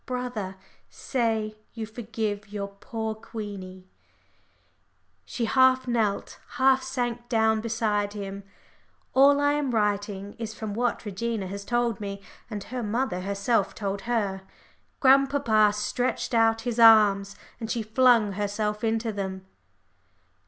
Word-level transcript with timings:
Brother, 0.07 0.55
say 0.89 1.57
you 1.75 1.85
forgive 1.85 2.51
your 2.51 2.69
poor 2.69 3.13
Queenie." 3.13 3.87
She 5.25 5.45
half 5.45 5.87
knelt, 5.87 6.39
half 6.53 6.81
sank 6.81 7.29
down 7.29 7.61
beside 7.61 8.13
him 8.13 8.43
all 9.13 9.39
I 9.39 9.53
am 9.53 9.69
writing 9.69 10.33
is 10.39 10.55
from 10.55 10.73
what 10.73 11.05
Regina 11.05 11.45
has 11.45 11.63
told 11.63 11.99
me, 12.01 12.19
and 12.49 12.63
her 12.63 12.81
mother 12.81 13.21
herself 13.21 13.75
told 13.75 14.01
her 14.09 14.41
grandpapa 14.99 15.71
stretched 15.73 16.33
out 16.33 16.61
his 16.61 16.79
arms, 16.79 17.35
and 17.59 17.69
she 17.69 17.83
flung 17.83 18.31
herself 18.31 18.83
into 18.83 19.11
them. 19.13 19.45